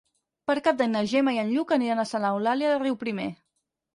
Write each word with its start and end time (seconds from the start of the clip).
Per 0.51 0.53
Cap 0.67 0.77
d'Any 0.79 0.89
na 0.93 1.03
Gemma 1.11 1.33
i 1.35 1.41
en 1.41 1.51
Lluc 1.57 1.75
aniran 1.77 2.03
a 2.03 2.07
Santa 2.13 2.31
Eulàlia 2.37 2.71
de 2.73 2.81
Riuprimer. 2.85 3.29